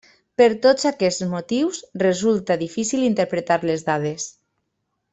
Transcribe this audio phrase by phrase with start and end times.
[0.41, 4.31] Per tots aquests motius resulta difícil interpretar les dades.